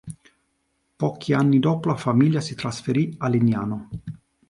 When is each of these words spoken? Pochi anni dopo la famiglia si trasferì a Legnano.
Pochi 0.97 1.31
anni 1.35 1.59
dopo 1.59 1.89
la 1.89 1.95
famiglia 1.95 2.41
si 2.41 2.55
trasferì 2.55 3.13
a 3.19 3.27
Legnano. 3.29 3.89